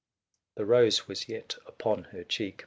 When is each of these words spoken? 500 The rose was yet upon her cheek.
500 0.55 0.55
The 0.55 0.65
rose 0.65 1.07
was 1.07 1.29
yet 1.29 1.57
upon 1.67 2.05
her 2.05 2.23
cheek. 2.23 2.59